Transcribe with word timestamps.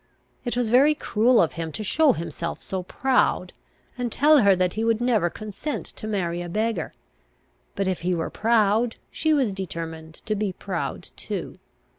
It 0.45 0.57
was 0.57 0.69
very 0.69 0.95
cruel 0.95 1.39
of 1.39 1.51
him 1.53 1.71
to 1.73 1.83
show 1.83 2.13
himself 2.13 2.59
so 2.63 2.81
proud, 2.81 3.53
and 3.99 4.11
tell 4.11 4.39
her 4.39 4.55
that 4.55 4.73
he 4.73 4.83
would 4.83 4.99
never 4.99 5.29
consent 5.29 5.85
to 5.85 6.07
marry 6.07 6.41
a 6.41 6.49
beggar. 6.49 6.95
But, 7.75 7.87
if 7.87 8.01
he 8.01 8.15
were 8.15 8.31
proud, 8.31 8.95
she 9.11 9.31
was 9.31 9.51
determined 9.51 10.15
to 10.25 10.33
be 10.33 10.53
proud 10.53 11.03
too. 11.15 11.59